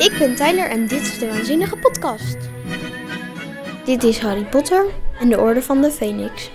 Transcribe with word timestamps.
Ik 0.00 0.18
ben 0.18 0.34
Tyler 0.34 0.70
en 0.70 0.86
dit 0.86 1.00
is 1.00 1.18
de 1.18 1.26
Waanzinnige 1.26 1.76
Podcast. 1.76 2.36
Dit 3.84 4.02
is 4.02 4.18
Harry 4.18 4.44
Potter 4.44 4.86
en 5.18 5.28
de 5.28 5.40
Orde 5.40 5.62
van 5.62 5.80
de 5.80 5.90
Phoenix. 5.90 6.50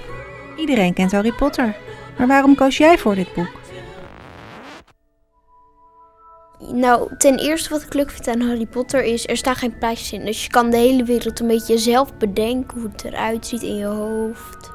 Iedereen 0.57 0.93
kent 0.93 1.11
Harry 1.11 1.31
Potter. 1.31 1.75
Maar 2.17 2.27
waarom 2.27 2.55
koos 2.55 2.77
jij 2.77 2.97
voor 2.97 3.15
dit 3.15 3.33
boek? 3.33 3.51
Nou, 6.59 7.17
ten 7.17 7.39
eerste 7.39 7.69
wat 7.69 7.81
ik 7.81 7.93
leuk 7.93 8.11
vind 8.11 8.27
aan 8.27 8.47
Harry 8.47 8.65
Potter 8.65 9.03
is, 9.03 9.27
er 9.27 9.37
staan 9.37 9.55
geen 9.55 9.77
plaatjes 9.77 10.13
in. 10.13 10.25
Dus 10.25 10.43
je 10.43 10.49
kan 10.49 10.69
de 10.69 10.77
hele 10.77 11.03
wereld 11.03 11.39
een 11.39 11.47
beetje 11.47 11.77
zelf 11.77 12.17
bedenken 12.17 12.79
hoe 12.79 12.89
het 12.91 13.03
eruit 13.03 13.47
ziet 13.47 13.61
in 13.61 13.75
je 13.75 13.85
hoofd. 13.85 14.71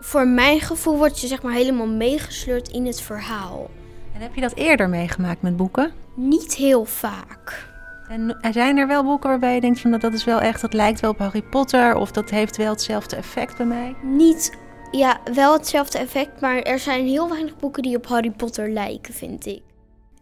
Voor 0.00 0.28
mijn 0.28 0.60
gevoel 0.60 0.96
word 0.96 1.20
je 1.20 1.26
zeg 1.26 1.42
maar 1.42 1.54
helemaal 1.54 1.88
meegesleurd 1.88 2.68
in 2.68 2.86
het 2.86 3.00
verhaal. 3.00 3.70
En 4.18 4.24
heb 4.24 4.34
je 4.34 4.40
dat 4.40 4.54
eerder 4.54 4.88
meegemaakt 4.88 5.42
met 5.42 5.56
boeken? 5.56 5.92
Niet 6.14 6.54
heel 6.54 6.84
vaak. 6.84 7.66
En 8.08 8.40
er 8.40 8.52
zijn 8.52 8.76
er 8.76 8.86
wel 8.86 9.04
boeken 9.04 9.28
waarbij 9.28 9.54
je 9.54 9.60
denkt 9.60 9.80
van 9.80 9.90
dat, 9.90 10.00
dat 10.00 10.12
is 10.12 10.24
wel 10.24 10.40
echt, 10.40 10.60
dat 10.60 10.72
lijkt 10.72 11.00
wel 11.00 11.10
op 11.10 11.18
Harry 11.18 11.42
Potter 11.42 11.96
of 11.96 12.10
dat 12.10 12.30
heeft 12.30 12.56
wel 12.56 12.70
hetzelfde 12.70 13.16
effect 13.16 13.56
bij 13.56 13.66
mij? 13.66 13.94
Niet, 14.02 14.58
ja, 14.90 15.20
wel 15.34 15.52
hetzelfde 15.52 15.98
effect, 15.98 16.40
maar 16.40 16.62
er 16.62 16.78
zijn 16.78 17.06
heel 17.06 17.28
weinig 17.28 17.56
boeken 17.56 17.82
die 17.82 17.96
op 17.96 18.06
Harry 18.06 18.30
Potter 18.30 18.70
lijken, 18.70 19.14
vind 19.14 19.46
ik. 19.46 19.62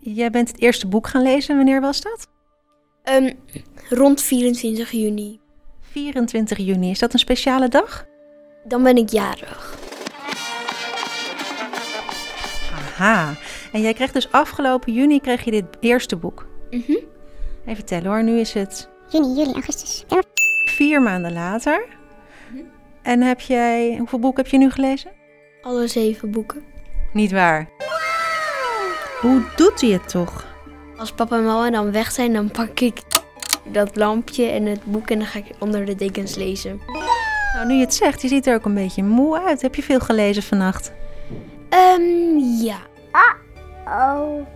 Jij 0.00 0.30
bent 0.30 0.48
het 0.48 0.60
eerste 0.60 0.86
boek 0.86 1.06
gaan 1.06 1.22
lezen, 1.22 1.56
wanneer 1.56 1.80
was 1.80 2.00
dat? 2.00 2.28
Ehm, 3.02 3.32
rond 3.88 4.22
24 4.22 4.90
juni. 4.90 5.40
24 5.80 6.58
juni, 6.58 6.90
is 6.90 6.98
dat 6.98 7.12
een 7.12 7.18
speciale 7.18 7.68
dag? 7.68 8.06
Dan 8.64 8.82
ben 8.82 8.96
ik 8.96 9.08
jarig. 9.10 9.78
Aha, 12.72 13.34
en 13.76 13.82
jij 13.82 13.94
kreeg 13.94 14.12
dus 14.12 14.32
afgelopen 14.32 14.92
juni 14.92 15.20
kreeg 15.20 15.44
je 15.44 15.50
dit 15.50 15.64
eerste 15.80 16.16
boek. 16.16 16.46
Mhm. 16.70 16.96
Even 17.66 17.84
tellen 17.84 18.06
hoor, 18.06 18.22
nu 18.22 18.38
is 18.38 18.52
het 18.52 18.88
Juni, 19.08 19.34
juli, 19.34 19.52
augustus, 19.52 20.04
vier 20.64 21.02
maanden 21.02 21.32
later. 21.32 21.86
En 23.02 23.22
heb 23.22 23.40
jij, 23.40 23.96
hoeveel 23.98 24.18
boeken 24.18 24.42
heb 24.42 24.52
je 24.52 24.58
nu 24.58 24.70
gelezen? 24.70 25.10
Alle 25.62 25.86
zeven 25.86 26.30
boeken. 26.30 26.62
Niet 27.12 27.32
waar. 27.32 27.68
Hoe 29.20 29.42
doet 29.56 29.80
hij 29.80 29.90
het 29.90 30.08
toch? 30.08 30.46
Als 30.96 31.12
papa 31.12 31.36
en 31.36 31.44
mama 31.44 31.70
dan 31.70 31.92
weg 31.92 32.12
zijn, 32.12 32.32
dan 32.32 32.50
pak 32.50 32.80
ik 32.80 33.00
dat 33.64 33.96
lampje 33.96 34.44
en 34.46 34.66
het 34.66 34.84
boek 34.84 35.10
en 35.10 35.18
dan 35.18 35.26
ga 35.26 35.38
ik 35.38 35.46
onder 35.58 35.84
de 35.84 35.94
dekens 35.94 36.34
lezen. 36.34 36.80
Nou, 37.54 37.66
nu 37.66 37.74
je 37.74 37.80
het 37.80 37.94
zegt, 37.94 38.22
je 38.22 38.28
ziet 38.28 38.46
er 38.46 38.54
ook 38.54 38.64
een 38.64 38.74
beetje 38.74 39.02
moe 39.02 39.40
uit. 39.40 39.62
Heb 39.62 39.74
je 39.74 39.82
veel 39.82 40.00
gelezen 40.00 40.42
vannacht? 40.42 40.92
Ehm, 41.68 42.38
ja. 42.62 42.78
Oh. 43.88 44.46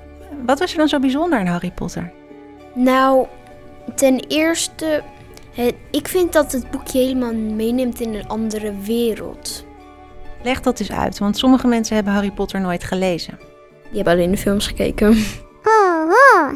Wat 0.46 0.58
was 0.58 0.72
er 0.72 0.78
dan 0.78 0.88
zo 0.88 0.98
bijzonder 0.98 1.38
aan 1.38 1.46
Harry 1.46 1.70
Potter? 1.70 2.12
Nou, 2.74 3.26
ten 3.94 4.18
eerste, 4.28 5.02
het, 5.54 5.74
ik 5.90 6.08
vind 6.08 6.32
dat 6.32 6.52
het 6.52 6.70
boekje 6.70 6.98
helemaal 6.98 7.34
meeneemt 7.34 8.00
in 8.00 8.14
een 8.14 8.28
andere 8.28 8.74
wereld. 8.78 9.64
Leg 10.42 10.60
dat 10.60 10.80
eens 10.80 10.92
uit, 10.92 11.18
want 11.18 11.38
sommige 11.38 11.66
mensen 11.66 11.94
hebben 11.94 12.12
Harry 12.12 12.30
Potter 12.30 12.60
nooit 12.60 12.84
gelezen. 12.84 13.38
Die 13.82 13.94
hebben 13.94 14.12
alleen 14.12 14.30
de 14.30 14.36
films 14.36 14.66
gekeken. 14.66 15.16
Oh, 15.64 16.10
oh. 16.10 16.52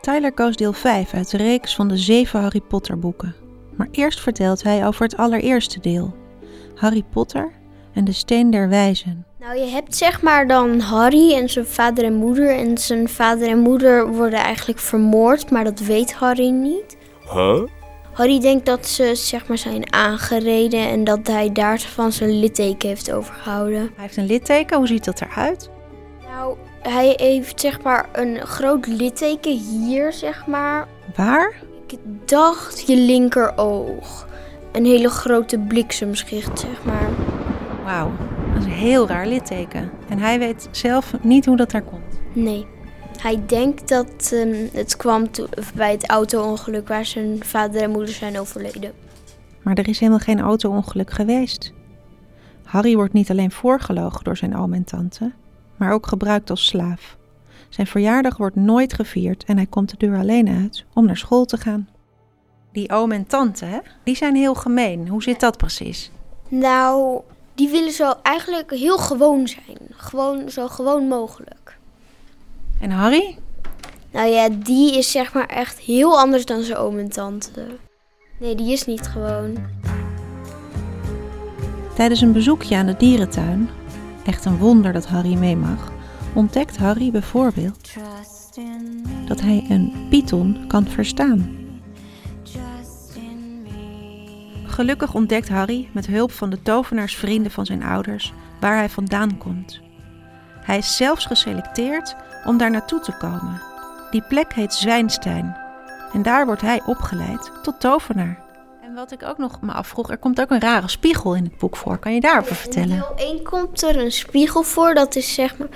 Tyler 0.00 0.32
koos 0.32 0.56
deel 0.56 0.72
5 0.72 1.14
uit 1.14 1.30
de 1.30 1.36
reeks 1.36 1.74
van 1.74 1.88
de 1.88 1.96
zeven 1.96 2.40
Harry 2.40 2.60
Potter 2.60 2.98
boeken. 2.98 3.34
Maar 3.76 3.88
eerst 3.90 4.20
vertelt 4.20 4.62
hij 4.62 4.86
over 4.86 5.02
het 5.02 5.16
allereerste 5.16 5.80
deel. 5.80 6.14
Harry 6.74 7.02
Potter 7.10 7.52
en 7.92 8.04
de 8.04 8.12
Steen 8.12 8.50
der 8.50 8.68
Wijzen. 8.68 9.26
Nou, 9.42 9.58
je 9.58 9.66
hebt 9.66 9.96
zeg 9.96 10.22
maar 10.22 10.46
dan 10.46 10.80
Harry 10.80 11.34
en 11.34 11.48
zijn 11.48 11.66
vader 11.66 12.04
en 12.04 12.14
moeder. 12.14 12.56
En 12.56 12.78
zijn 12.78 13.08
vader 13.08 13.48
en 13.48 13.58
moeder 13.58 14.08
worden 14.08 14.38
eigenlijk 14.38 14.78
vermoord, 14.78 15.50
maar 15.50 15.64
dat 15.64 15.80
weet 15.80 16.12
Harry 16.12 16.48
niet. 16.48 16.96
Huh? 17.32 17.62
Harry 18.12 18.40
denkt 18.40 18.66
dat 18.66 18.86
ze 18.86 19.14
zeg 19.14 19.46
maar 19.46 19.58
zijn 19.58 19.92
aangereden 19.92 20.88
en 20.88 21.04
dat 21.04 21.26
hij 21.26 21.52
daarvan 21.52 22.12
zijn 22.12 22.38
litteken 22.38 22.88
heeft 22.88 23.12
overgehouden. 23.12 23.80
Hij 23.80 23.90
heeft 23.96 24.16
een 24.16 24.26
litteken, 24.26 24.76
hoe 24.76 24.86
ziet 24.86 25.04
dat 25.04 25.20
eruit? 25.20 25.70
Nou, 26.28 26.56
hij 26.80 27.12
heeft 27.16 27.60
zeg 27.60 27.82
maar 27.82 28.08
een 28.12 28.46
groot 28.46 28.86
litteken 28.86 29.58
hier, 29.58 30.12
zeg 30.12 30.46
maar. 30.46 30.88
Waar? 31.16 31.54
Ik 31.86 31.98
dacht 32.24 32.86
je 32.86 32.96
linkeroog. 32.96 34.26
Een 34.72 34.84
hele 34.84 35.10
grote 35.10 35.58
bliksemschicht, 35.58 36.58
zeg 36.58 36.84
maar. 36.84 37.08
Wauw, 37.84 38.10
dat 38.62 38.70
is 38.70 38.78
een 38.78 38.86
heel 38.86 39.08
raar 39.08 39.26
litteken. 39.26 39.90
En 40.08 40.18
hij 40.18 40.38
weet 40.38 40.68
zelf 40.70 41.14
niet 41.22 41.46
hoe 41.46 41.56
dat 41.56 41.70
daar 41.70 41.82
komt. 41.82 42.20
Nee. 42.32 42.66
Hij 43.18 43.42
denkt 43.46 43.88
dat 43.88 44.32
ehm, 44.32 44.66
het 44.72 44.96
kwam 44.96 45.26
bij 45.74 45.92
het 45.92 46.08
auto-ongeluk 46.08 46.88
waar 46.88 47.04
zijn 47.04 47.44
vader 47.44 47.82
en 47.82 47.90
moeder 47.90 48.14
zijn 48.14 48.38
overleden. 48.38 48.92
Maar 49.62 49.74
er 49.74 49.88
is 49.88 49.98
helemaal 49.98 50.20
geen 50.20 50.40
auto-ongeluk 50.40 51.10
geweest. 51.10 51.72
Harry 52.64 52.94
wordt 52.94 53.12
niet 53.12 53.30
alleen 53.30 53.50
voorgelogen 53.50 54.24
door 54.24 54.36
zijn 54.36 54.56
oom 54.56 54.72
en 54.72 54.84
tante, 54.84 55.32
maar 55.76 55.92
ook 55.92 56.06
gebruikt 56.06 56.50
als 56.50 56.66
slaaf. 56.66 57.16
Zijn 57.68 57.86
verjaardag 57.86 58.36
wordt 58.36 58.56
nooit 58.56 58.92
gevierd 58.92 59.44
en 59.44 59.56
hij 59.56 59.66
komt 59.66 59.90
de 59.90 59.96
deur 59.96 60.18
alleen 60.18 60.48
uit 60.48 60.84
om 60.94 61.06
naar 61.06 61.16
school 61.16 61.44
te 61.44 61.56
gaan. 61.56 61.88
Die 62.72 62.90
oom 62.90 63.12
en 63.12 63.26
tante, 63.26 63.64
hè? 63.64 63.78
die 64.04 64.16
zijn 64.16 64.34
heel 64.34 64.54
gemeen. 64.54 65.08
Hoe 65.08 65.22
zit 65.22 65.40
dat 65.40 65.56
precies? 65.56 66.10
Nou, 66.48 67.20
die 67.54 67.68
willen 67.68 67.92
zo 67.92 68.12
eigenlijk 68.22 68.70
heel 68.70 68.98
gewoon 68.98 69.48
zijn. 69.48 69.78
Gewoon 69.90 70.50
zo 70.50 70.68
gewoon 70.68 71.08
mogelijk. 71.08 71.78
En 72.80 72.90
Harry? 72.90 73.38
Nou 74.12 74.28
ja, 74.28 74.48
die 74.48 74.98
is 74.98 75.10
zeg 75.10 75.32
maar 75.32 75.46
echt 75.46 75.78
heel 75.78 76.18
anders 76.18 76.44
dan 76.44 76.62
zijn 76.62 76.78
oom 76.78 76.98
en 76.98 77.10
tante. 77.10 77.66
Nee, 78.38 78.54
die 78.54 78.72
is 78.72 78.84
niet 78.84 79.06
gewoon. 79.06 79.56
Tijdens 81.94 82.20
een 82.20 82.32
bezoekje 82.32 82.76
aan 82.76 82.86
de 82.86 82.96
dierentuin, 82.96 83.68
echt 84.24 84.44
een 84.44 84.58
wonder 84.58 84.92
dat 84.92 85.06
Harry 85.06 85.34
mee 85.34 85.56
mag, 85.56 85.92
ontdekt 86.34 86.76
Harry 86.76 87.10
bijvoorbeeld 87.10 87.90
dat 89.26 89.40
hij 89.40 89.66
een 89.68 90.06
python 90.10 90.64
kan 90.66 90.86
verstaan. 90.86 91.61
Gelukkig 94.72 95.14
ontdekt 95.14 95.48
Harry 95.48 95.88
met 95.92 96.06
hulp 96.06 96.32
van 96.32 96.50
de 96.50 96.62
tovenaarsvrienden 96.62 97.52
van 97.52 97.66
zijn 97.66 97.82
ouders 97.82 98.32
waar 98.60 98.76
hij 98.76 98.88
vandaan 98.88 99.38
komt. 99.38 99.80
Hij 100.60 100.78
is 100.78 100.96
zelfs 100.96 101.26
geselecteerd 101.26 102.16
om 102.44 102.58
daar 102.58 102.70
naartoe 102.70 103.00
te 103.00 103.12
komen. 103.12 103.60
Die 104.10 104.22
plek 104.22 104.52
heet 104.52 104.74
Zwijnstein 104.74 105.56
en 106.12 106.22
daar 106.22 106.46
wordt 106.46 106.60
hij 106.60 106.82
opgeleid 106.86 107.50
tot 107.62 107.80
tovenaar. 107.80 108.42
En 108.82 108.94
wat 108.94 109.12
ik 109.12 109.22
ook 109.22 109.38
nog 109.38 109.60
me 109.60 109.72
afvroeg, 109.72 110.10
er 110.10 110.18
komt 110.18 110.40
ook 110.40 110.50
een 110.50 110.60
rare 110.60 110.88
spiegel 110.88 111.34
in 111.34 111.44
het 111.44 111.58
boek 111.58 111.76
voor. 111.76 111.98
Kan 111.98 112.14
je 112.14 112.20
daarover 112.20 112.56
vertellen? 112.56 112.90
In 112.90 113.02
deel 113.16 113.26
1 113.26 113.42
komt 113.42 113.82
er 113.82 113.98
een 113.98 114.12
spiegel 114.12 114.62
voor. 114.62 114.94
Dat 114.94 115.16
is 115.16 115.34
zeg 115.34 115.58
maar. 115.58 115.68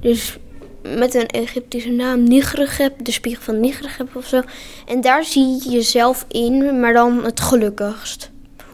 Dus 0.00 0.38
met 0.82 1.14
een 1.14 1.26
Egyptische 1.26 1.90
naam, 1.90 2.22
Nigrigeb, 2.22 3.04
de 3.04 3.12
spiegel 3.12 3.42
van 3.42 3.60
Nigrigeb 3.60 4.16
of 4.16 4.26
zo. 4.26 4.42
En 4.86 5.00
daar 5.00 5.24
zie 5.24 5.46
je 5.46 5.70
jezelf 5.70 6.24
in, 6.28 6.80
maar 6.80 6.92
dan 6.92 7.24
het 7.24 7.40
gelukkigst. 7.40 8.31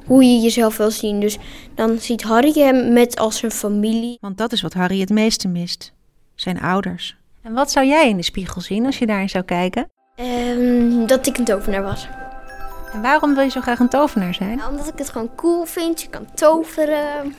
Hoe 0.09 0.25
je 0.25 0.41
jezelf 0.41 0.77
wil 0.77 0.91
zien. 0.91 1.21
Dus 1.21 1.39
dan 1.75 1.99
ziet 1.99 2.23
Harry 2.23 2.53
hem 2.53 2.93
met 2.93 3.19
als 3.19 3.39
zijn 3.39 3.53
familie. 3.53 4.19
Want 4.21 4.39
dat 4.39 4.53
is 4.53 4.63
wat 4.63 4.73
Harry 4.75 5.01
het 5.01 5.11
meeste 5.11 5.49
mist. 5.49 5.93
Zijn 6.35 6.61
ouders. 6.61 7.17
En 7.43 7.53
wat 7.53 7.71
zou 7.71 7.87
jij 7.87 8.09
in 8.09 8.17
de 8.17 8.23
spiegel 8.23 8.61
zien 8.61 8.87
als 8.87 8.99
je 8.99 9.07
daarin 9.07 9.29
zou 9.29 9.45
kijken? 9.45 9.91
ehm, 10.17 11.07
dat 11.07 11.27
ik 11.27 11.39
een 11.39 11.45
tovenaar 11.45 11.83
was. 11.83 12.09
En 12.93 13.03
waarom 13.03 13.35
wil 13.35 13.45
je 13.45 13.51
zo 13.51 13.61
graag 13.61 13.79
een 13.79 13.89
tovenaar 13.89 14.35
zijn? 14.35 14.57
Nou, 14.57 14.71
omdat 14.71 14.89
ik 14.89 14.99
het 14.99 15.11
gewoon 15.11 15.35
cool 15.35 15.65
vind. 15.65 16.03
Je 16.03 16.09
kan 16.09 16.35
toveren. 16.35 17.35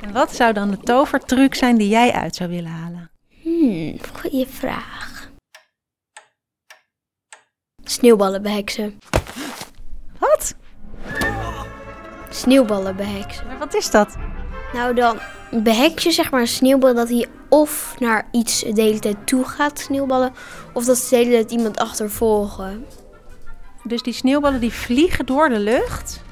En 0.00 0.12
wat 0.12 0.34
zou 0.34 0.52
dan 0.52 0.70
de 0.70 0.78
tovertruc 0.78 1.54
zijn 1.54 1.76
die 1.76 1.88
jij 1.88 2.12
uit 2.12 2.34
zou 2.34 2.50
willen 2.50 2.70
halen? 2.70 3.10
Hmm, 3.42 3.96
goeie 4.20 4.46
vraag. 4.46 5.30
Sneeuwballen 7.84 8.42
beheksen. 8.42 8.98
Wat? 10.18 10.54
Sneeuwballen 12.34 12.96
beheksen. 12.96 13.46
Maar 13.46 13.58
wat 13.58 13.74
is 13.74 13.90
dat? 13.90 14.16
Nou, 14.72 14.94
dan 14.94 15.18
behek 15.50 15.98
je 15.98 16.10
zeg 16.10 16.30
maar 16.30 16.40
een 16.40 16.46
sneeuwbal 16.48 16.94
dat 16.94 17.08
hij 17.08 17.26
of 17.48 17.94
naar 17.98 18.28
iets 18.30 18.60
de 18.60 18.82
hele 18.82 18.98
tijd 18.98 19.26
toe 19.26 19.44
gaat, 19.44 19.78
sneeuwballen, 19.78 20.32
of 20.72 20.84
dat 20.84 20.96
ze 20.96 21.08
de 21.10 21.16
hele 21.16 21.30
tijd 21.30 21.50
iemand 21.50 21.78
achtervolgen. 21.78 22.86
Dus 23.84 24.02
die 24.02 24.12
sneeuwballen 24.12 24.60
die 24.60 24.72
vliegen 24.72 25.26
door 25.26 25.48
de 25.48 25.58
lucht. 25.58 26.22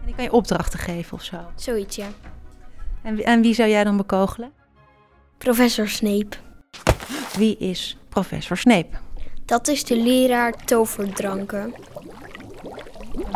En 0.00 0.06
die 0.06 0.14
kan 0.14 0.24
je 0.24 0.32
opdrachten 0.32 0.78
geven 0.78 1.16
of 1.16 1.22
zo. 1.22 1.36
Zoiets, 1.54 1.96
ja. 1.96 2.06
En, 3.02 3.14
wie- 3.14 3.24
en 3.24 3.40
wie 3.40 3.54
zou 3.54 3.68
jij 3.68 3.84
dan 3.84 3.96
bekogelen? 3.96 4.52
Professor 5.38 5.88
Snape. 5.88 6.36
Wie 7.36 7.56
is 7.58 7.96
professor 8.08 8.56
Snape? 8.56 8.88
Dat 9.44 9.68
is 9.68 9.84
de 9.84 9.96
leraar 9.96 10.52
toverdranken. 10.64 11.74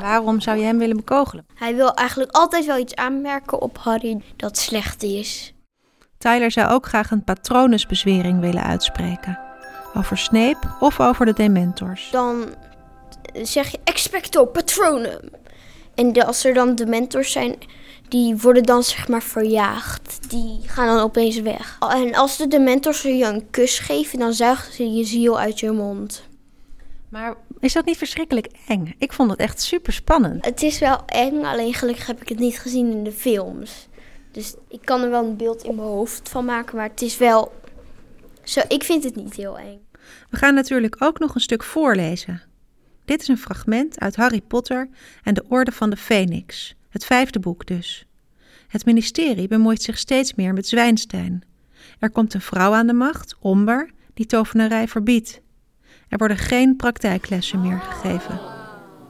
Waarom 0.01 0.41
zou 0.41 0.59
je 0.59 0.65
hem 0.65 0.79
willen 0.79 0.97
bekogelen? 0.97 1.47
Hij 1.55 1.75
wil 1.75 1.95
eigenlijk 1.95 2.31
altijd 2.31 2.67
wel 2.67 2.79
iets 2.79 2.95
aanmerken 2.95 3.61
op 3.61 3.79
Harry 3.79 4.23
dat 4.37 4.59
slecht 4.59 5.03
is. 5.03 5.55
Tyler 6.19 6.51
zou 6.51 6.71
ook 6.71 6.87
graag 6.87 7.11
een 7.11 7.25
patronusbezwering 7.25 8.41
willen 8.41 8.63
uitspreken. 8.63 9.39
Over 9.95 10.19
Snape 10.19 10.77
of 10.81 11.01
over 11.01 11.27
de 11.27 11.33
Dementors. 11.33 12.09
Dan 12.11 12.45
zeg 13.43 13.69
je 13.69 13.79
expecto 13.85 14.45
patronum. 14.45 15.31
En 15.95 16.27
als 16.27 16.45
er 16.45 16.55
dan 16.55 16.75
dementors 16.75 17.33
zijn, 17.33 17.57
die 18.09 18.37
worden 18.37 18.63
dan 18.63 18.83
zeg 18.83 19.09
maar 19.09 19.23
verjaagd. 19.23 20.31
Die 20.31 20.61
gaan 20.67 20.87
dan 20.87 21.01
opeens 21.05 21.41
weg. 21.41 21.79
En 21.79 22.15
als 22.15 22.37
de 22.37 22.49
dementors 22.49 23.03
je 23.03 23.25
een 23.25 23.51
kus 23.51 23.79
geven, 23.79 24.19
dan 24.19 24.33
zuigen 24.33 24.73
ze 24.73 24.93
je 24.93 25.05
ziel 25.05 25.39
uit 25.39 25.61
je 25.61 25.71
mond. 25.71 26.28
Maar 27.09 27.37
is 27.61 27.73
dat 27.73 27.85
niet 27.85 27.97
verschrikkelijk 27.97 28.49
eng? 28.67 28.95
Ik 28.99 29.13
vond 29.13 29.31
het 29.31 29.39
echt 29.39 29.61
super 29.61 29.93
spannend. 29.93 30.45
Het 30.45 30.63
is 30.63 30.79
wel 30.79 31.03
eng, 31.07 31.45
alleen 31.45 31.75
gelukkig 31.75 32.07
heb 32.07 32.21
ik 32.21 32.29
het 32.29 32.39
niet 32.39 32.59
gezien 32.59 32.91
in 32.91 33.05
de 33.05 33.13
films. 33.13 33.89
Dus 34.33 34.55
ik 34.69 34.81
kan 34.85 35.03
er 35.03 35.11
wel 35.11 35.25
een 35.25 35.37
beeld 35.37 35.63
in 35.63 35.75
mijn 35.75 35.89
hoofd 35.89 36.29
van 36.29 36.45
maken, 36.45 36.77
maar 36.77 36.89
het 36.89 37.03
is 37.03 37.19
wel... 37.19 37.53
Zo, 38.43 38.61
ik 38.69 38.85
vind 38.85 39.05
het 39.05 39.17
niet 39.17 39.35
heel 39.35 39.59
eng. 39.59 39.81
We 40.31 40.37
gaan 40.37 40.55
natuurlijk 40.55 40.97
ook 40.99 41.19
nog 41.19 41.35
een 41.35 41.41
stuk 41.41 41.63
voorlezen. 41.63 42.43
Dit 43.05 43.21
is 43.21 43.29
een 43.29 43.39
fragment 43.39 44.01
uit 44.01 44.17
Harry 44.17 44.41
Potter 44.41 44.89
en 45.23 45.35
de 45.35 45.45
Orde 45.49 45.73
van 45.73 45.91
de 45.91 45.97
Phoenix, 45.97 46.75
het 46.89 47.05
vijfde 47.05 47.39
boek 47.39 47.67
dus. 47.67 48.07
Het 48.69 48.85
ministerie 48.85 49.49
bemoeit 49.49 49.83
zich 49.83 49.99
steeds 49.99 50.35
meer 50.35 50.53
met 50.53 50.69
Zwijnstein. 50.69 51.43
Er 51.99 52.11
komt 52.11 52.35
een 52.35 52.41
vrouw 52.41 52.73
aan 52.73 52.87
de 52.87 52.93
macht, 52.93 53.37
Omber, 53.41 53.91
die 54.15 54.27
tovenarij 54.27 54.89
verbiedt. 54.89 55.41
Er 56.09 56.19
worden 56.19 56.37
geen 56.37 56.77
praktijklessen 56.77 57.61
meer 57.61 57.81
gegeven. 57.81 58.41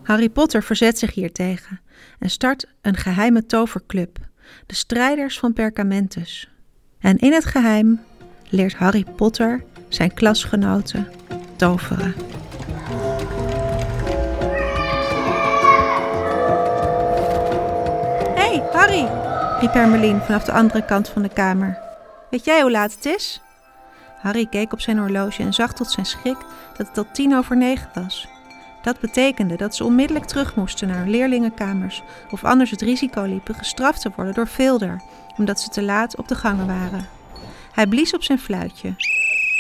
Harry 0.02 0.28
Potter 0.28 0.62
verzet 0.62 0.98
zich 0.98 1.14
hiertegen 1.14 1.80
en 2.18 2.30
start 2.30 2.66
een 2.80 2.96
geheime 2.96 3.46
toverclub, 3.46 4.18
de 4.66 4.74
Strijders 4.74 5.38
van 5.38 5.52
Perkamentus. 5.52 6.50
En 6.98 7.18
in 7.18 7.32
het 7.32 7.44
geheim 7.44 8.00
leert 8.48 8.74
Harry 8.74 9.04
Potter 9.16 9.64
zijn 9.88 10.14
klasgenoten 10.14 11.08
toveren. 11.56 12.14
Hé, 18.34 18.56
hey, 18.56 18.68
Harry, 18.72 19.08
riep 19.60 19.72
Hermelien 19.72 20.20
vanaf 20.20 20.44
de 20.44 20.52
andere 20.52 20.84
kant 20.84 21.08
van 21.08 21.22
de 21.22 21.32
kamer. 21.32 21.78
Weet 22.30 22.44
jij 22.44 22.60
hoe 22.60 22.70
laat 22.70 22.94
het 22.94 23.04
is? 23.04 23.40
Harry 24.18 24.46
keek 24.46 24.72
op 24.72 24.80
zijn 24.80 24.98
horloge 24.98 25.42
en 25.42 25.52
zag 25.54 25.72
tot 25.72 25.90
zijn 25.90 26.06
schrik 26.06 26.36
dat 26.76 26.86
het 26.88 26.98
al 26.98 27.06
tien 27.12 27.36
over 27.36 27.56
negen 27.56 27.90
was. 27.94 28.28
Dat 28.82 29.00
betekende 29.00 29.56
dat 29.56 29.76
ze 29.76 29.84
onmiddellijk 29.84 30.26
terug 30.26 30.54
moesten 30.54 30.88
naar 30.88 30.98
hun 30.98 31.10
leerlingenkamers 31.10 32.02
of 32.30 32.44
anders 32.44 32.70
het 32.70 32.82
risico 32.82 33.22
liepen 33.22 33.54
gestraft 33.54 34.00
te 34.00 34.10
worden 34.16 34.34
door 34.34 34.48
Vilder, 34.48 35.02
omdat 35.36 35.60
ze 35.60 35.68
te 35.68 35.82
laat 35.82 36.16
op 36.16 36.28
de 36.28 36.34
gangen 36.34 36.66
waren. 36.66 37.08
Hij 37.72 37.86
blies 37.86 38.14
op 38.14 38.22
zijn 38.22 38.38
fluitje. 38.38 38.94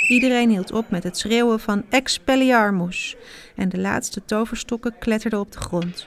Iedereen 0.08 0.50
hield 0.50 0.72
op 0.72 0.90
met 0.90 1.02
het 1.02 1.18
schreeuwen 1.18 1.60
van 1.60 1.84
Expelliarmus 1.88 3.16
en 3.56 3.68
de 3.68 3.78
laatste 3.78 4.24
toverstokken 4.24 4.98
kletterden 4.98 5.40
op 5.40 5.52
de 5.52 5.58
grond. 5.58 6.06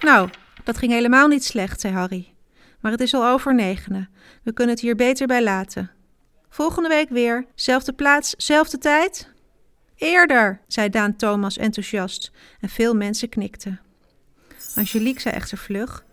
Nou, 0.00 0.28
dat 0.64 0.78
ging 0.78 0.92
helemaal 0.92 1.28
niet 1.28 1.44
slecht, 1.44 1.80
zei 1.80 1.94
Harry. 1.94 2.32
Maar 2.80 2.92
het 2.92 3.00
is 3.00 3.14
al 3.14 3.26
over 3.26 3.54
negenen. 3.54 4.08
We 4.42 4.52
kunnen 4.52 4.74
het 4.74 4.84
hier 4.84 4.96
beter 4.96 5.26
bij 5.26 5.42
laten. 5.42 5.90
Volgende 6.48 6.88
week 6.88 7.08
weer, 7.08 7.46
zelfde 7.54 7.92
plaats, 7.92 8.34
zelfde 8.36 8.78
tijd? 8.78 9.28
Eerder, 9.96 10.60
zei 10.66 10.88
Daan 10.88 11.16
Thomas 11.16 11.56
enthousiast 11.56 12.30
en 12.60 12.68
veel 12.68 12.94
mensen 12.94 13.28
knikten. 13.28 13.80
Angelique 14.76 15.20
zei 15.20 15.34
echter 15.34 15.58
vlug: 15.58 16.04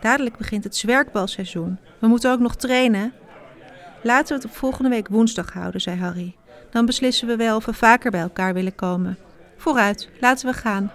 Dadelijk 0.00 0.36
begint 0.36 0.64
het 0.64 0.76
zwerkbalseizoen. 0.76 1.78
We 1.98 2.06
moeten 2.06 2.30
ook 2.30 2.40
nog 2.40 2.56
trainen. 2.56 3.12
Laten 4.02 4.28
we 4.28 4.42
het 4.42 4.50
op 4.52 4.56
volgende 4.56 4.90
week 4.90 5.08
woensdag 5.08 5.52
houden, 5.52 5.80
zei 5.80 5.98
Harry. 5.98 6.36
Dan 6.70 6.86
beslissen 6.86 7.26
we 7.28 7.36
wel 7.36 7.56
of 7.56 7.64
we 7.64 7.72
vaker 7.72 8.10
bij 8.10 8.20
elkaar 8.20 8.54
willen 8.54 8.74
komen. 8.74 9.18
Vooruit, 9.56 10.08
laten 10.20 10.46
we 10.46 10.52
gaan. 10.52 10.92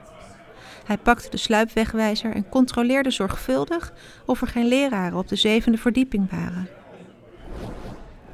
Hij 0.86 0.98
pakte 0.98 1.30
de 1.30 1.38
sluipwegwijzer 1.38 2.34
en 2.34 2.50
controleerde 2.50 3.12
zorgvuldig 3.12 3.94
of 4.26 4.42
er 4.42 4.48
geen 4.48 4.68
leraren 4.68 5.18
op 5.18 5.28
de 5.28 5.36
zevende 5.36 5.78
verdieping 5.78 6.32
waren. 6.32 6.70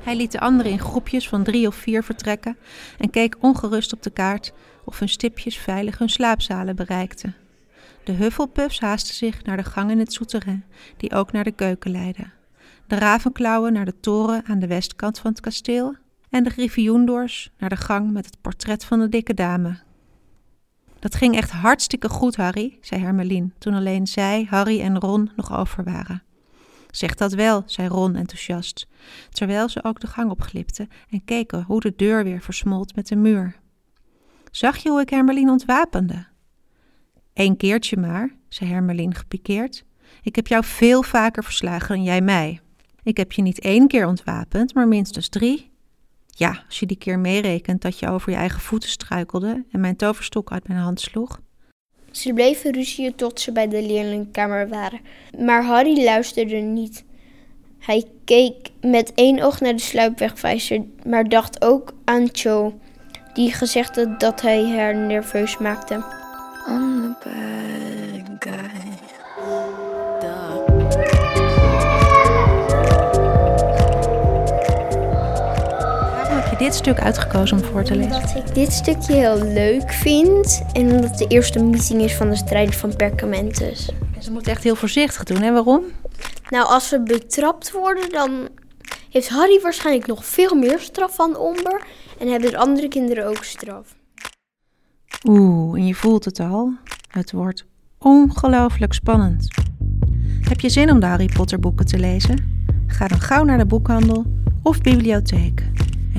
Hij 0.10 0.18
liet 0.18 0.32
de 0.32 0.40
anderen 0.40 0.72
in 0.72 0.80
groepjes 0.80 1.30
van 1.30 1.44
drie 1.44 1.68
of 1.68 1.76
vier 1.76 2.04
vertrekken 2.04 2.58
en 2.98 3.10
keek 3.10 3.36
ongerust 3.40 3.94
op 3.94 4.04
de 4.04 4.10
kaart 4.10 4.54
of 4.86 5.00
hun 5.00 5.10
stipjes 5.10 5.58
veilig 5.58 5.98
hun 5.98 6.10
slaapzalen 6.10 6.76
bereikten. 6.76 7.36
De 8.04 8.12
Hufflepuffs 8.12 8.80
haasten 8.80 9.16
zich 9.16 9.44
naar 9.44 9.58
de 9.58 9.64
gang 9.64 9.92
in 9.92 10.00
het 10.00 10.14
souterrain, 10.14 10.64
die 10.98 11.14
ook 11.14 11.32
naar 11.32 11.44
de 11.44 11.52
keuken 11.52 11.92
leidde. 11.92 12.30
De 12.88 12.96
Ravenklauwen 12.96 13.74
naar 13.74 13.86
de 13.86 14.00
toren 14.00 14.46
aan 14.46 14.60
de 14.60 14.68
westkant 14.68 15.20
van 15.20 15.32
het 15.32 15.40
kasteel 15.40 15.96
en 16.30 16.44
de 16.44 16.50
Griffioendors 16.50 17.52
naar 17.58 17.70
de 17.70 17.76
gang 17.76 18.12
met 18.12 18.26
het 18.26 18.42
portret 18.42 18.86
van 18.86 19.00
de 19.00 19.10
dikke 19.10 19.34
dame. 19.34 19.80
Dat 21.00 21.16
ging 21.16 21.36
echt 21.36 21.52
hartstikke 21.52 22.10
goed, 22.10 22.36
Harry, 22.36 22.78
zei 22.82 23.02
Hermelien, 23.02 23.54
toen 23.58 23.74
alleen 23.74 24.08
zij, 24.08 24.48
Harry 24.50 24.82
en 24.82 25.00
Ron 25.00 25.32
nog 25.36 25.58
over 25.58 25.84
waren. 25.84 26.24
Zeg 26.90 27.16
dat 27.16 27.34
wel, 27.34 27.64
zei 27.66 27.88
Ron 27.88 28.16
enthousiast, 28.16 28.88
terwijl 29.30 29.70
ze 29.70 29.84
ook 29.84 30.00
de 30.00 30.08
gang 30.08 30.32
opglipten 30.32 30.90
en 31.10 31.26
keken 31.26 31.64
hoe 31.64 31.80
de 31.80 31.94
deur 31.96 32.24
weer 32.24 32.42
versmolt 32.42 32.96
met 32.96 33.08
de 33.08 33.16
muur. 33.16 33.56
Zag 34.52 34.78
je 34.78 34.90
hoe 34.90 35.02
ik 35.02 35.10
Hermelien 35.10 35.50
ontwapende? 35.50 36.28
Eén 37.34 37.58
keertje 37.58 37.98
maar, 37.98 38.36
zei 38.48 38.70
Hermelien 38.70 39.16
gepikeerd. 39.16 39.86
Ik 40.22 40.36
heb 40.36 40.48
jou 40.48 40.64
veel 40.64 41.04
vaker 41.04 41.44
verslagen 41.44 41.96
dan 41.96 42.04
jij 42.04 42.22
mij. 42.22 42.60
Ik 43.04 43.18
heb 43.18 43.32
je 43.32 43.42
niet 43.42 43.60
één 43.60 43.88
keer 43.88 44.08
ontwapend, 44.08 44.74
maar 44.74 44.88
minstens 44.88 45.30
drie. 45.30 45.72
Ja, 46.28 46.64
als 46.68 46.80
je 46.80 46.86
die 46.86 46.98
keer 46.98 47.20
meerekent 47.20 47.82
dat 47.82 48.00
je 48.00 48.08
over 48.08 48.32
je 48.32 48.38
eigen 48.38 48.60
voeten 48.60 48.90
struikelde 48.90 49.66
en 49.72 49.80
mijn 49.80 49.96
toverstok 49.96 50.52
uit 50.52 50.68
mijn 50.68 50.80
hand 50.80 51.00
sloeg. 51.00 51.40
Ze 52.12 52.34
bleven 52.34 52.74
ruzien 52.74 53.16
tot 53.16 53.40
ze 53.40 53.52
bij 53.52 53.68
de 53.68 53.82
leerlingkamer 53.82 54.70
waren. 54.70 55.00
Maar 55.38 55.64
Harry 55.64 56.04
luisterde 56.04 56.56
niet. 56.56 57.04
Hij 57.80 58.06
keek 58.26 58.70
met 58.82 59.14
één 59.14 59.42
oog 59.42 59.60
naar 59.60 59.76
de 59.76 59.82
sluipwegwijzer, 59.82 60.84
maar 61.06 61.30
dacht 61.30 61.62
ook 61.62 61.94
aan 62.06 62.30
Cho, 62.32 62.80
die 63.34 63.52
gezegd 63.52 63.96
had 63.96 64.20
dat 64.20 64.42
hij 64.42 64.64
haar 64.64 64.96
nerveus 64.96 65.58
maakte. 65.58 66.04
I'm 66.68 67.16
guy. 68.40 69.09
Dit 76.70 76.78
stuk 76.78 77.00
uitgekozen 77.00 77.58
om 77.58 77.64
voor 77.64 77.84
te 77.84 77.96
lezen? 77.96 78.14
Omdat 78.14 78.36
ik 78.36 78.54
dit 78.54 78.72
stukje 78.72 79.14
heel 79.14 79.44
leuk 79.44 79.94
vind 79.94 80.64
en 80.74 80.92
omdat 80.92 81.10
het 81.10 81.18
de 81.18 81.28
eerste 81.28 81.64
meeting 81.64 82.02
is 82.02 82.16
van 82.16 82.30
de 82.30 82.36
strijd 82.36 82.76
van 82.76 82.96
Perkamentus. 82.96 83.90
Ze 84.20 84.32
moeten 84.32 84.52
echt 84.52 84.64
heel 84.64 84.76
voorzichtig 84.76 85.24
doen, 85.24 85.42
hè? 85.42 85.52
Waarom? 85.52 85.84
Nou, 86.50 86.68
als 86.68 86.88
ze 86.88 87.04
betrapt 87.04 87.72
worden, 87.72 88.10
dan 88.10 88.48
heeft 89.10 89.30
Harry 89.30 89.60
waarschijnlijk 89.62 90.08
nog 90.08 90.26
veel 90.26 90.56
meer 90.56 90.80
straf 90.80 91.16
van 91.16 91.38
Omber 91.38 91.82
en 92.20 92.28
hebben 92.28 92.52
de 92.52 92.58
andere 92.58 92.88
kinderen 92.88 93.28
ook 93.28 93.44
straf. 93.44 93.96
Oeh, 95.28 95.80
en 95.80 95.86
je 95.86 95.96
voelt 95.96 96.26
het 96.26 96.40
al. 96.40 96.74
Het 97.08 97.32
wordt 97.32 97.66
ongelooflijk 97.98 98.94
spannend. 98.94 99.48
Heb 100.42 100.60
je 100.60 100.70
zin 100.70 100.92
om 100.92 101.00
de 101.00 101.06
Harry 101.06 101.30
Potter 101.34 101.60
boeken 101.60 101.86
te 101.86 102.00
lezen? 102.00 102.66
Ga 102.88 103.08
dan 103.08 103.20
gauw 103.20 103.44
naar 103.44 103.58
de 103.58 103.66
boekhandel 103.66 104.26
of 104.64 104.82
bibliotheek 104.82 105.64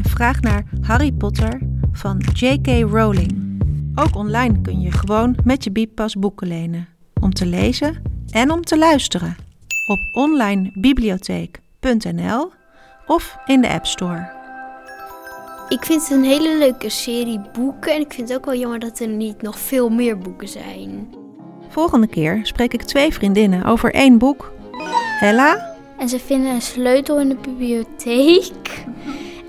en 0.04 0.10
vraag 0.10 0.40
naar 0.40 0.64
Harry 0.80 1.12
Potter 1.12 1.60
van 1.92 2.22
J.K. 2.32 2.66
Rowling. 2.66 3.60
Ook 3.94 4.16
online 4.16 4.60
kun 4.60 4.80
je 4.80 4.92
gewoon 4.92 5.36
met 5.44 5.64
je 5.64 5.70
bieppas 5.70 6.14
boeken 6.14 6.48
lenen. 6.48 6.88
Om 7.20 7.32
te 7.32 7.46
lezen 7.46 8.02
en 8.30 8.50
om 8.50 8.62
te 8.62 8.78
luisteren. 8.78 9.36
Op 9.86 9.98
onlinebibliotheek.nl 10.12 12.52
of 13.06 13.38
in 13.46 13.60
de 13.60 13.68
App 13.68 13.86
Store. 13.86 14.38
Ik 15.68 15.84
vind 15.84 16.02
het 16.02 16.10
een 16.10 16.24
hele 16.24 16.58
leuke 16.58 16.88
serie 16.88 17.40
boeken 17.52 17.94
en 17.94 18.00
ik 18.00 18.12
vind 18.12 18.28
het 18.28 18.38
ook 18.38 18.44
wel 18.44 18.56
jammer 18.56 18.78
dat 18.78 18.98
er 18.98 19.08
niet 19.08 19.42
nog 19.42 19.58
veel 19.58 19.88
meer 19.88 20.18
boeken 20.18 20.48
zijn. 20.48 21.14
Volgende 21.68 22.06
keer 22.06 22.40
spreek 22.42 22.72
ik 22.72 22.82
twee 22.82 23.12
vriendinnen 23.12 23.64
over 23.64 23.94
één 23.94 24.18
boek. 24.18 24.52
Ella 25.20 25.76
En 25.98 26.08
ze 26.08 26.18
vinden 26.18 26.52
een 26.52 26.62
sleutel 26.62 27.20
in 27.20 27.28
de 27.28 27.36
bibliotheek. 27.42 28.84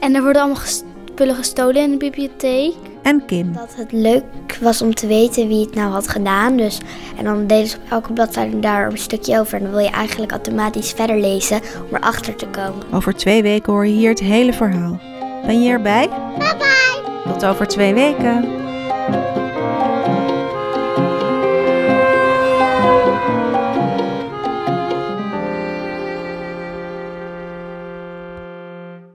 En 0.01 0.15
er 0.15 0.23
worden 0.23 0.41
allemaal 0.41 0.63
spullen 0.63 1.35
gestolen 1.35 1.81
in 1.81 1.91
de 1.91 1.97
bibliotheek. 1.97 2.73
en 3.01 3.25
Kim. 3.25 3.53
Dat 3.53 3.75
het 3.75 3.91
leuk 3.91 4.23
was 4.61 4.81
om 4.81 4.93
te 4.93 5.07
weten 5.07 5.47
wie 5.47 5.65
het 5.65 5.75
nou 5.75 5.91
had 5.91 6.07
gedaan. 6.07 6.57
Dus, 6.57 6.79
en 7.17 7.23
dan 7.23 7.47
deden 7.47 7.67
ze 7.67 7.75
op 7.75 7.91
elke 7.91 8.13
bladzijde 8.13 8.59
daar 8.59 8.91
een 8.91 8.97
stukje 8.97 9.39
over. 9.39 9.57
En 9.57 9.63
dan 9.63 9.71
wil 9.71 9.83
je 9.83 9.89
eigenlijk 9.89 10.31
automatisch 10.31 10.91
verder 10.91 11.19
lezen 11.19 11.61
om 11.89 11.95
erachter 11.95 12.35
te 12.35 12.47
komen. 12.47 12.93
Over 12.93 13.15
twee 13.15 13.41
weken 13.41 13.73
hoor 13.73 13.85
je 13.87 13.93
hier 13.93 14.09
het 14.09 14.19
hele 14.19 14.53
verhaal. 14.53 14.99
Ben 15.45 15.61
je 15.61 15.69
erbij? 15.69 16.09
Bye 16.37 16.55
bye! 16.57 17.33
Tot 17.33 17.45
over 17.45 17.67
twee 17.67 17.93
weken. 17.93 18.45